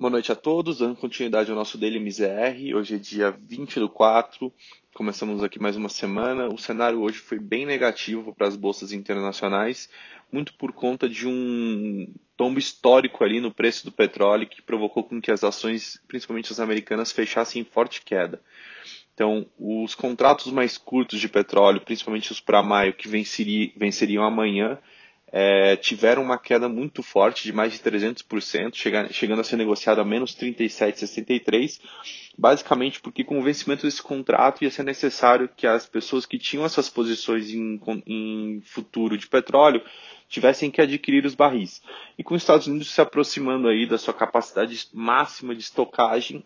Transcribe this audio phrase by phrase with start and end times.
[0.00, 2.72] Boa noite a todos, dando continuidade ao nosso Daily MZR.
[2.76, 4.54] Hoje é dia 20 do 4,
[4.94, 6.46] começamos aqui mais uma semana.
[6.46, 9.90] O cenário hoje foi bem negativo para as bolsas internacionais,
[10.30, 15.20] muito por conta de um tombo histórico ali no preço do petróleo que provocou com
[15.20, 18.40] que as ações, principalmente as americanas, fechassem em forte queda.
[19.14, 24.78] Então, os contratos mais curtos de petróleo, principalmente os para maio, que venceriam amanhã,
[25.30, 28.74] é, tiveram uma queda muito forte de mais de 300%,
[29.10, 31.80] chegando a ser negociado a menos 37,63%,
[32.36, 36.64] basicamente porque com o vencimento desse contrato ia ser necessário que as pessoas que tinham
[36.64, 39.82] essas posições em, em futuro de petróleo
[40.28, 41.82] tivessem que adquirir os barris.
[42.16, 46.44] E com os Estados Unidos se aproximando aí da sua capacidade máxima de estocagem,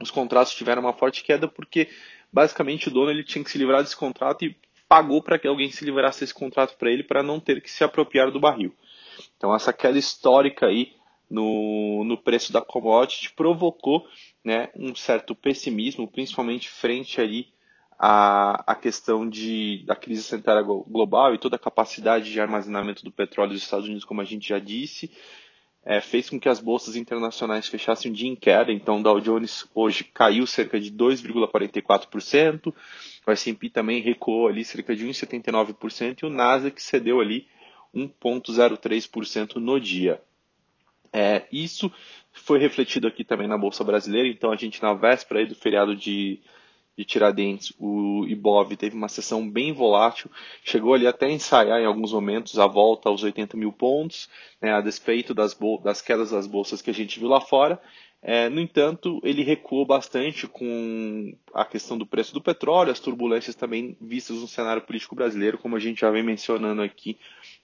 [0.00, 1.88] os contratos tiveram uma forte queda porque
[2.32, 4.56] basicamente o dono ele tinha que se livrar desse contrato e
[4.88, 7.82] pagou para que alguém se livrasse desse contrato para ele para não ter que se
[7.82, 8.74] apropriar do barril.
[9.36, 10.94] Então essa queda histórica aí
[11.28, 14.06] no, no preço da commodity provocou
[14.44, 17.48] né, um certo pessimismo, principalmente frente ali
[17.98, 23.10] à, à questão de, da crise sanitária global e toda a capacidade de armazenamento do
[23.10, 25.10] petróleo dos Estados Unidos, como a gente já disse,
[25.84, 28.72] é, fez com que as bolsas internacionais fechassem o dia em queda.
[28.72, 32.74] Então, o Dow Jones hoje caiu cerca de 2,44%,
[33.26, 37.48] o S&P também recuou ali cerca de 1,79% e o Nasdaq cedeu ali
[37.94, 40.22] 1,03% no dia.
[41.12, 41.90] É, isso
[42.32, 46.40] foi refletido aqui também na Bolsa Brasileira, então a gente na véspera do feriado de
[46.96, 50.30] de Tiradentes, o Ibov teve uma sessão bem volátil,
[50.64, 54.30] chegou ali até a ensaiar em alguns momentos a volta aos 80 mil pontos,
[54.62, 57.78] né, a despeito das, das, quedas das bolsas que a gente viu lá fora.
[58.22, 63.54] É, no entanto, ele recuou bastante com a questão do preço do petróleo, as turbulências
[63.54, 67.16] também vistas no cenário político brasileiro, como a gente já vem mencionando aqui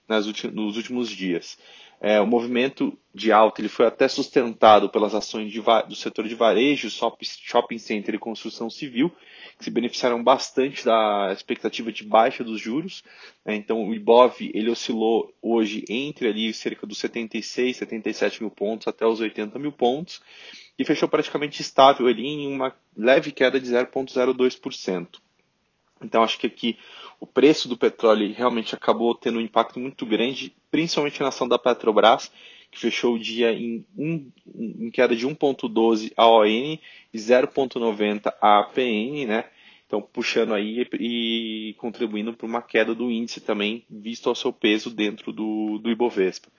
[0.07, 1.57] nas nos últimos dias.
[1.99, 5.53] É, o movimento de alta ele foi até sustentado pelas ações
[5.87, 9.09] do setor de varejo, shopping center e construção civil,
[9.57, 13.05] que se beneficiaram bastante da expectativa de baixa dos juros.
[13.45, 13.55] Né?
[13.55, 19.05] Então, o IBOV ele oscilou hoje entre ali cerca dos 76, 77 mil pontos até
[19.05, 20.21] os 80 mil pontos
[20.77, 25.07] e fechou praticamente estável ali em uma leve queda de 0,02%.
[26.01, 26.77] Então, acho que aqui
[27.19, 31.57] o preço do petróleo realmente acabou tendo um impacto muito grande, principalmente na ação da
[31.57, 32.31] Petrobras,
[32.69, 36.79] que fechou o dia em, um, em queda de 1,12 a ON e
[37.15, 39.45] 0,90 a APN, né?
[39.93, 44.89] Então, puxando aí e contribuindo para uma queda do índice também, visto ao seu peso
[44.89, 46.49] dentro do, do Ibovespa.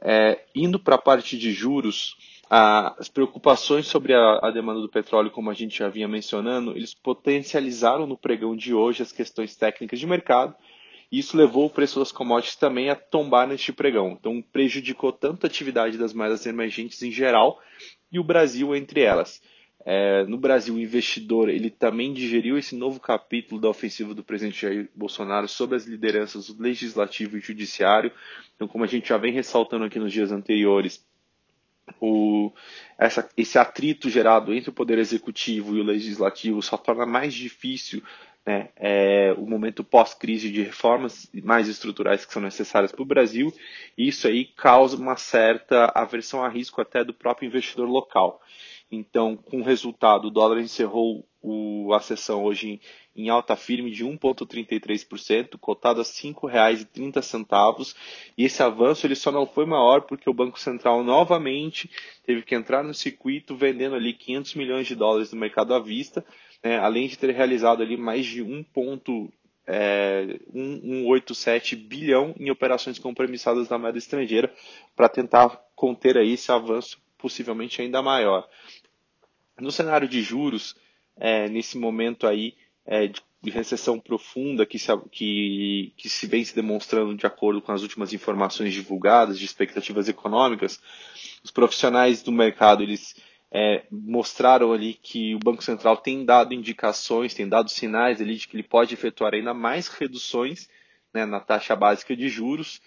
[0.00, 2.16] É, indo para a parte de juros,
[2.50, 6.92] as preocupações sobre a, a, demanda do petróleo, como a gente já vinha mencionando, eles
[6.92, 10.52] potencializaram no pregão de hoje as questões técnicas de mercado,
[11.12, 14.16] e isso levou o preço das commodities também a tombar neste pregão.
[14.18, 17.60] Então, prejudicou tanto a atividade das moedas emergentes em geral
[18.10, 19.40] e o Brasil entre elas.
[19.84, 24.60] É, no Brasil, o investidor ele também digeriu esse novo capítulo da ofensiva do presidente
[24.60, 28.12] Jair Bolsonaro sobre as lideranças do legislativo e judiciário.
[28.54, 31.04] Então, como a gente já vem ressaltando aqui nos dias anteriores,
[32.00, 32.52] o,
[32.98, 38.02] essa, esse atrito gerado entre o poder executivo e o legislativo só torna mais difícil
[38.46, 43.52] né, é, o momento pós-crise de reformas mais estruturais que são necessárias para o Brasil,
[43.96, 48.40] e isso aí causa uma certa aversão a risco até do próprio investidor local.
[48.90, 52.80] Então, com o resultado, o dólar encerrou o, a sessão hoje
[53.14, 57.94] em, em alta firme de 1,33%, cotado a R$ 5,30.
[58.36, 61.90] E esse avanço ele só não foi maior porque o Banco Central novamente
[62.24, 66.24] teve que entrar no circuito vendendo ali 500 milhões de dólares no mercado à vista,
[66.62, 73.68] né, além de ter realizado ali mais de 1,187 é, 187 bilhão em operações compromissadas
[73.68, 74.52] na moeda estrangeira
[74.96, 78.48] para tentar conter aí esse avanço possivelmente ainda maior.
[79.60, 80.74] No cenário de juros,
[81.16, 82.54] é, nesse momento aí
[82.86, 87.72] é, de, recessão profunda que se, que, que se vem se demonstrando de acordo com
[87.72, 90.80] as últimas informações divulgadas de expectativas econômicas,
[91.42, 93.14] os profissionais do mercado eles
[93.50, 98.46] é, mostraram ali que o Banco Central tem dado indicações, tem dado sinais ali de
[98.46, 100.68] que ele pode efetuar ainda mais reduções
[101.12, 102.80] né, na taxa básica de juros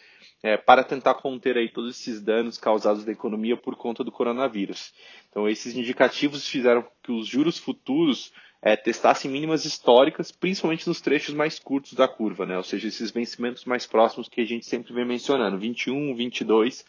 [0.43, 4.93] é, para tentar conter aí todos esses danos causados da economia por conta do coronavírus.
[5.29, 11.33] Então, esses indicativos fizeram que os juros futuros é, testassem mínimas históricas, principalmente nos trechos
[11.33, 12.57] mais curtos da curva, né?
[12.57, 16.85] ou seja, esses vencimentos mais próximos que a gente sempre vem mencionando, 21, 22.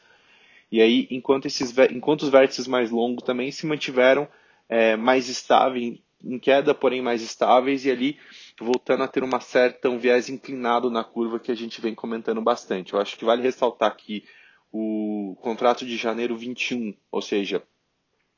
[0.72, 4.26] E aí, enquanto, esses, enquanto os vértices mais longos também se mantiveram
[4.68, 8.18] é, mais estáveis, em queda, porém mais estáveis, e ali
[8.58, 12.40] voltando a ter uma certa um viés inclinado na curva que a gente vem comentando
[12.40, 12.94] bastante.
[12.94, 14.24] Eu acho que vale ressaltar que
[14.72, 17.62] o contrato de janeiro 21, ou seja,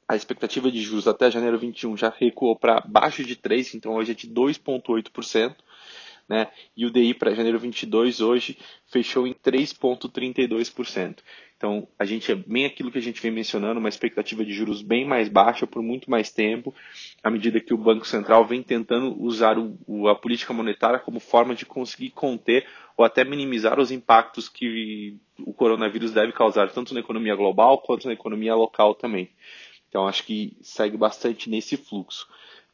[0.09, 4.13] a expectativa de juros até janeiro 21 já recuou para baixo de 3, então hoje
[4.13, 5.57] é de 2,8%.
[6.29, 6.49] Né?
[6.77, 11.19] E o DI para janeiro 22 hoje fechou em 3,32%.
[11.57, 14.83] Então, a gente é bem aquilo que a gente vem mencionando, uma expectativa de juros
[14.83, 16.75] bem mais baixa por muito mais tempo,
[17.23, 21.55] à medida que o Banco Central vem tentando usar o, a política monetária como forma
[21.55, 27.01] de conseguir conter ou até minimizar os impactos que o coronavírus deve causar, tanto na
[27.01, 29.31] economia global quanto na economia local também.
[29.89, 32.29] Então, acho que segue bastante nesse fluxo.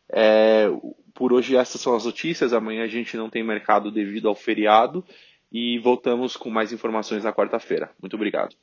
[0.08, 0.66] É,
[1.14, 2.52] por hoje, essas são as notícias.
[2.52, 5.04] Amanhã a gente não tem mercado devido ao feriado.
[5.50, 7.90] E voltamos com mais informações na quarta-feira.
[8.00, 8.56] Muito obrigado.